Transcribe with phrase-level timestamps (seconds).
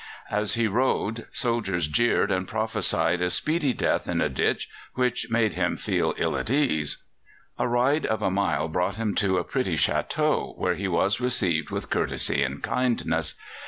[0.31, 5.53] As he rode soldiers jeered and prophesied a speedy death in a ditch, which made
[5.53, 7.03] him feel ill at ease.
[7.59, 11.69] A ride of a mile brought him to a pretty château, where he was received
[11.69, 13.35] with courtesy and kindness.